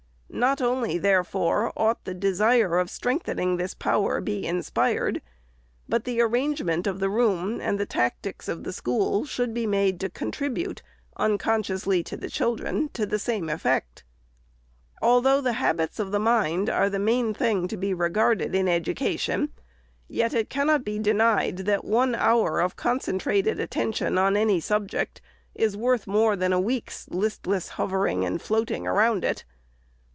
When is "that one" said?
21.67-22.15